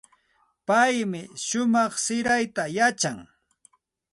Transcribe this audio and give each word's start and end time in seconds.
Paymi 0.67 1.21
shumaq 1.45 1.93
sirayta 2.03 2.63
yachan. 2.77 3.17